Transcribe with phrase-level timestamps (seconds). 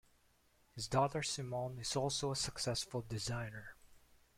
[0.73, 3.75] His daughter Simone is also a successful designer.